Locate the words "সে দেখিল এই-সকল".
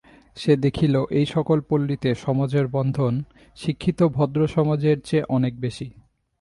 0.37-1.61